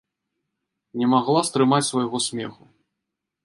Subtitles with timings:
[1.03, 2.63] Не магла стрымаць свайго смеху.